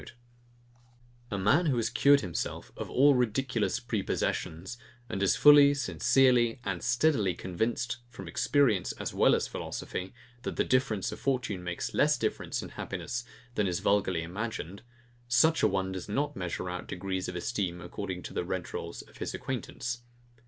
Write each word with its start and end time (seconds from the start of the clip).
]A 1.31 1.37
man 1.37 1.67
who 1.67 1.75
has 1.77 1.91
cured 1.91 2.21
himself 2.21 2.71
of 2.75 2.89
all 2.89 3.13
ridiculous 3.13 3.79
pre 3.79 4.01
possessions, 4.01 4.79
and 5.07 5.21
is 5.21 5.35
fully, 5.35 5.75
sincerely, 5.75 6.59
and 6.65 6.81
steadily 6.83 7.35
convinced, 7.35 7.97
from 8.09 8.27
experience 8.27 8.93
as 8.93 9.13
well 9.13 9.35
as 9.35 9.45
philosophy, 9.47 10.11
that 10.41 10.55
the 10.55 10.63
difference 10.63 11.11
of 11.11 11.19
fortune 11.19 11.63
makes 11.63 11.93
less 11.93 12.17
difference 12.17 12.63
in 12.63 12.69
happiness 12.69 13.25
than 13.53 13.67
is 13.67 13.79
vulgarly 13.79 14.23
imagined; 14.23 14.81
such 15.27 15.61
a 15.61 15.67
one 15.67 15.91
does 15.91 16.09
not 16.09 16.35
measure 16.35 16.67
out 16.67 16.87
degrees 16.87 17.29
of 17.29 17.35
esteem 17.35 17.79
according 17.79 18.23
to 18.23 18.33
the 18.33 18.43
rent 18.43 18.73
rolls 18.73 19.03
of 19.03 19.17
his 19.17 19.35
acquaintance. 19.35 20.01